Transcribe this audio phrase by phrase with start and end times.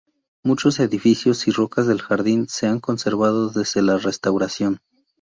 [0.43, 4.79] Muchos edificios y rocas del jardín se han conservado desde la restauración.